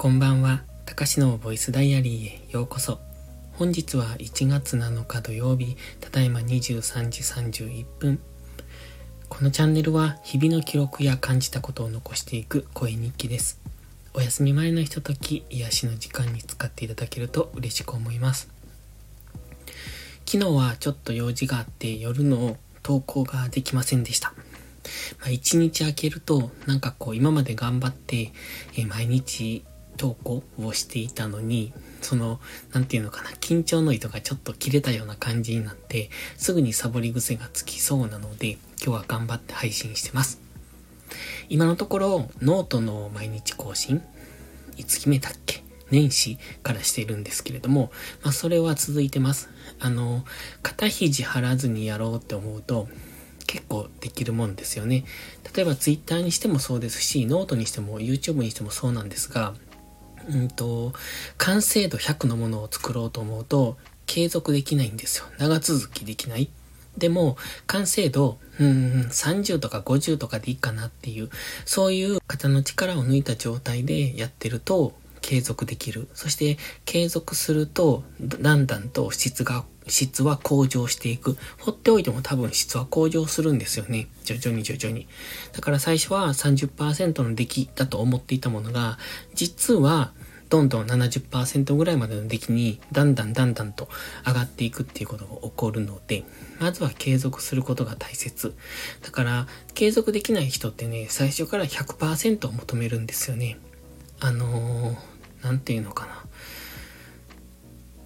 [0.00, 0.62] こんばんは。
[0.86, 3.00] たかしのボイスダイアリーへようこそ。
[3.52, 8.18] 本日は1月7日土曜日、ただいま23時31分。
[9.28, 13.60] このチャンネルは日々の記録や感じたことを残していく声日記です。
[14.14, 18.48] お休み前のひととき、癒しの時間に使っていただけると嬉しく思います。
[20.24, 24.32] 昨日はちょっと用事があって夜の投稿ができませんでした。
[25.20, 28.32] まあ、一日空けると、なんかこう今まで頑張って、
[28.78, 29.62] え毎日
[30.00, 32.40] 投稿をしていたのに、その、
[32.72, 40.40] なんていうのかな、緊張の糸がちょっと切れたような感じになって、すぐにサボり癖がつきそうなので、今日は頑張って配信してます。
[41.50, 44.02] 今のところ、ノートの毎日更新、
[44.78, 47.92] いつ決めたっけ年始からしているんですけれども、
[48.22, 49.50] まあそれは続いてます。
[49.80, 50.24] あの、
[50.62, 52.88] 肩肘張らずにやろうって思うと、
[53.46, 55.04] 結構できるもんですよね。
[55.54, 59.54] 例えば Twitter にしてもそうですし、ノートにしても YouTube にしてもそうなんですが、
[60.32, 60.92] うんと、
[61.36, 65.26] 完成度100のものを作ろうと思うと、継続できないんですよ。
[65.38, 66.48] 長続きできない。
[66.98, 71.30] でも、完成度、うん、30とか50とかでいいかなっていう、
[71.64, 76.08] そういう肩の力を抜いた状態でやってると、継続できる。
[76.14, 81.36] そして、継続すると、だんだんと質が質は向上していく。
[81.58, 84.08] 放っておいても多分質は向上するんですよね。
[84.24, 85.06] 徐々に徐々に。
[85.52, 88.98] だから最初は30%の出来だと思っていたものが、
[89.34, 90.12] 実は
[90.50, 93.88] どんどん70%ぐらいまでの出来にだんだんだんだんと
[94.26, 96.24] 上がっていくっていうことが起こるので、
[96.58, 98.54] まずは継続することが大切。
[99.00, 103.58] だから、継続できない人ってね、最初から100%を求めるんですよね。
[104.18, 106.24] あのー、なんていうのかな。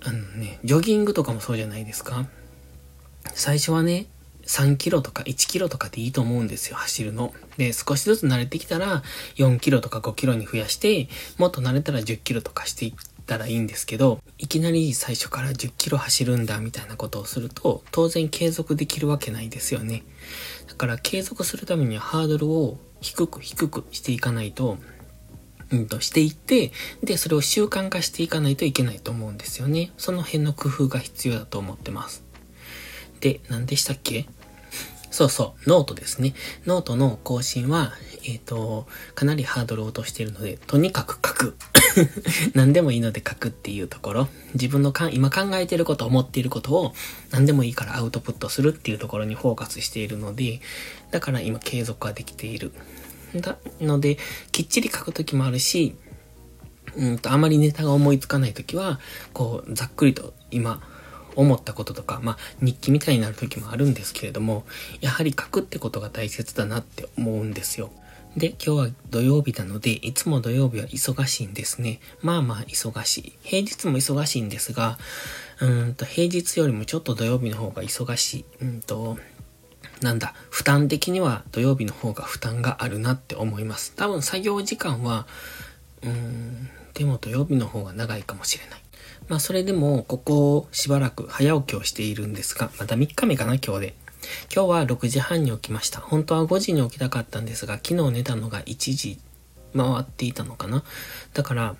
[0.06, 2.28] あのね、ジョギングとかもそうじゃないですか。
[3.32, 4.06] 最初はね、
[4.46, 7.34] 3キロとか1キロとかでいいと思うんですよ、走るの。
[7.56, 9.02] で、少しずつ慣れてきたら
[9.36, 12.92] 4キロとか5キロに増やして、もっと慣れたら10キロとかしていっ
[13.26, 20.02] たらいいんですけど、いきなり最初から10キロ走るんだみたいなことをすると、当然継続できるわけないですよね。
[20.68, 24.78] だから継続するためにはハードルを低く低くしていかないと、
[25.70, 26.72] うんとしていって、
[27.02, 29.92] で、それを習慣化していかないといけないと思うんですよね。
[29.96, 32.22] その辺の工夫が必要だと思ってます。
[33.24, 34.26] で、何でしたっけ？
[35.10, 36.34] そうそう、ノートですね。
[36.66, 37.92] ノートの更新は、
[38.24, 41.56] えっ、ー、と、かなりハードルを落としているので、とにかく書く。
[42.52, 44.28] 何でもいいので書くっていうところ。
[44.52, 46.94] 自分のか今考えていること、思っていることを
[47.30, 50.60] 何でもいいからアウトプットするっていうところにフォーカスしているので、
[51.12, 52.72] だから今継続ができている。
[53.36, 54.18] だので、
[54.52, 55.94] きっちり書くときもあるし、
[56.96, 59.00] うんと、あまりネタが思いつかないときは、
[59.32, 60.82] こう、ざっくりと今、
[61.36, 64.64] 思ったこととか、まあ、日記みたいになる時もあるんですけれども、
[65.00, 67.90] やはり書くってことが大切だなって思うんですよ。
[68.36, 72.00] で、今日は土曜日なので、いつも土曜日は忙しいんですね。
[72.20, 73.32] まあまあ忙しい。
[73.42, 74.98] 平日も忙しいんですが、
[75.60, 78.44] うんと、平日よりもちょっと土曜日の方が忙しい。
[78.62, 79.18] うんと、
[80.00, 83.92] なんだ、負担的には土曜日の方が負担があるなって思います。
[83.94, 85.26] 多分作業時間は、
[86.02, 88.83] うーん、でも土曜日の方が長いかもしれない。
[89.28, 93.94] まあそれでも、ここしばらく早起きをしているんですが、まだ3日目かな、今日で。
[94.54, 96.00] 今日は6時半に起きました。
[96.00, 99.18] 本当は5時に起きたかったんですが、昨日寝たのが1時
[99.76, 100.84] 回っていたのかな。
[101.32, 101.76] だから、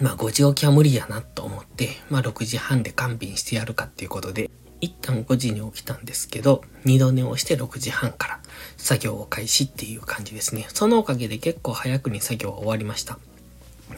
[0.00, 4.50] まあ5時起きは無理やなと思って、まあ6時半で勘弁してやるかっていうことで、
[4.80, 8.40] 一旦5時に起きたんですけど、二度寝をして6時半から
[8.76, 10.66] 作業を開始っていう感じですね。
[10.68, 13.18] そのおかげで結構早くに作業は終わりました。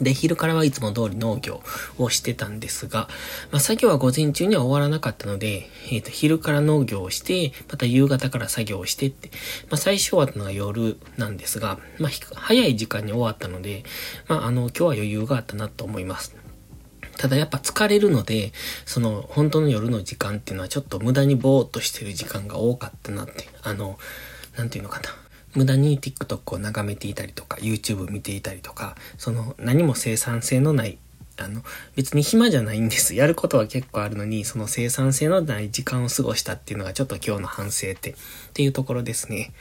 [0.00, 1.62] で、昼からはいつも通り農業
[1.98, 3.08] をしてたんですが、
[3.50, 9.30] まあ、作業は午前中には終わらなかったので、えっ、ー、と、昼から農業をして、また夕方から作業をしてって、
[9.70, 13.82] まあ、最初終わったのが夜なんですが、まあ、早い時間に終わったので、
[14.28, 16.36] まあ、あの、今日は余裕があったなと思います。
[17.18, 18.52] ただやっぱ疲れるので、
[18.86, 23.98] その本当の夜の時間っていうのはちょっと無駄にぼーっとしてる時間が多かったなって、あの、
[24.56, 25.27] なんていうのかな。
[25.58, 30.98] 無駄に TikTok を眺めていたりとか、YouTube 見ていたりとか、その何も生産性のない
[31.36, 31.62] あの、
[31.96, 33.14] 別に暇じゃないんです。
[33.14, 38.14] やることは結構あるのに、その生産性のない時間を過ごしたっていうのがちょっと今日の反省って、っ
[38.54, 39.52] ていうところですね。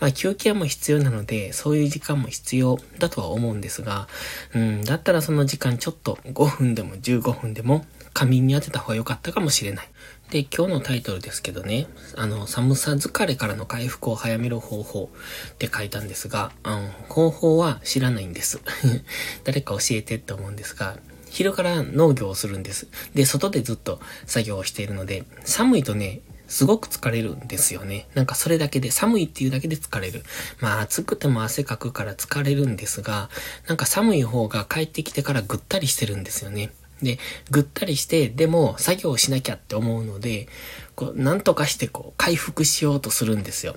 [0.00, 4.08] まあ休憩も必要なので、そういう時間も必要だとは思うんですが、
[4.54, 9.88] うん、だったらその時間ちょっと5分でも15分でも仮眠に当てた方が良かったかもしれない。
[10.30, 15.10] で、今日のタイトルですけどね、あの、寒さ疲れからの回復を早める方法
[15.54, 18.60] って書いたんですが、うん、方法は知らないんです。
[19.42, 20.98] 誰か教えてって思うんですが、
[21.28, 22.86] 昼から農業をするんです。
[23.12, 28.08] で、外でずっと作業をしているので、寒いとね、すごく疲れるんですよね。
[28.14, 30.22] なんかそれだけで、寒いっていうだけで疲れる。
[30.60, 33.30] まあ暑くても汗かくから疲れるんですが、
[33.66, 36.70] なんか寒い方が帰ってきてからぐったりしてるんですよね。
[37.04, 37.18] で、
[37.50, 40.48] ぐったりして、でも作業しなきゃって思うので、
[40.94, 43.76] こう、なんとかしてこう、回復しようとするんですよ。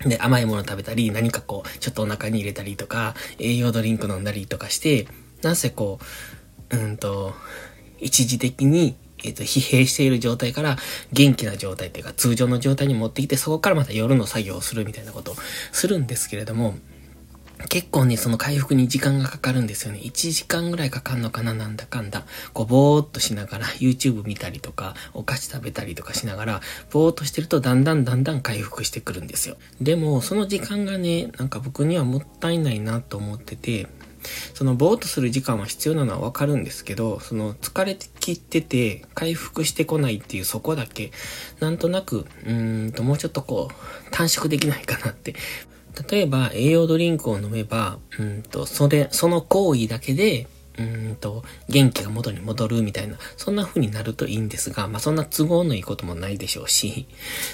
[0.00, 5.08] で、甘いもの食べたり、何かこう、ちょっとお腹に入れたりとか、栄養ドリンク飲んだりとかして、
[5.42, 5.98] なんせこ
[6.70, 7.34] う、うんと、
[7.98, 10.76] 一時的に、えっ、ー、と、疲弊している状態から
[11.12, 15.36] 元気な状態っていうか通常の状態に持ってきて、そこからまた夜の作業をするみたいなことを
[15.72, 16.74] するんですけれども、
[17.68, 20.00] 結構ね、その回復に時間がかかるんですよね。
[20.02, 22.24] 1時間ぐらいかかんのかな、なんだかんだ。
[22.52, 26.60] こう、ぼーっとしながら、 YouTube 見たりとか、お菓子食べたりとかしながら、
[26.90, 29.56] ぼーっとしてると、だんだんだんだん回復してくるんですよ。
[29.80, 33.86] でも、その時間がね、なんか僕にはもったいないなと思ってて、
[34.54, 41.12] そのぼーっとする時間は必要なのはわかるんですけど、その疲れてきてて回復してこないっていうそこだけ、
[41.60, 43.74] なんとなく、うーんともうちょっとこう、
[44.10, 45.34] 短縮できないかなって
[46.10, 50.46] 例えば栄養ドリンクを飲めば、うんと、それ、その行為だけで、
[50.78, 57.06] うんと、元気が元に戻るみたいな、そんな風になるといいんですが、まあそんな都合のいいこともないでしょうし、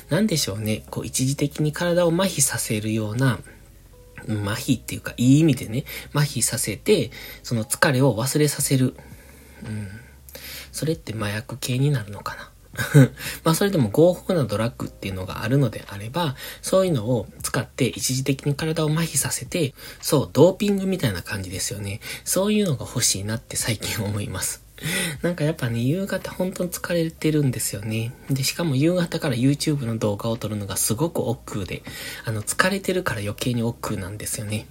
[0.08, 3.38] なんでしょうね、こう一時的に体を麻痺させるような、
[4.26, 7.10] 麻痺っていうか、いい意味でね、麻痺させて、
[7.42, 8.94] その疲れを忘れさせる。
[9.64, 9.88] うん。
[10.72, 12.50] それって麻薬系になるのかな。
[13.44, 22.00] まあそれでも合法なドラッグっていうのがあるのであれば、そういうのを使って一時的に体を麻痺させて、そう、ドーピングみたいな感じですよね。
[22.24, 24.62] そういうのが欲しいなって最近思います。
[25.22, 28.12] なんかやっぱね、夕方本当に疲れてるんですよね。
[28.30, 31.82] で、しかも夕方から YouTube の動画を撮るのがすごく億劫で、
[32.24, 34.66] あの、疲れてるから余計に億劫なんですよね。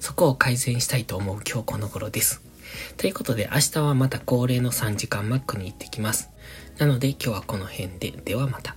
[0.00, 2.47] そこを改善したいと思う今日この頃です。
[2.96, 6.30] ということで明日はまた恒例の3時間マックに行ってきます。
[6.78, 8.76] なので今日はこの辺で、ではまた。